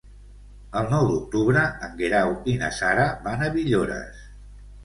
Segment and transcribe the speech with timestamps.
[0.79, 4.27] El nou d'octubre en Guerau i na Sara van a Villores.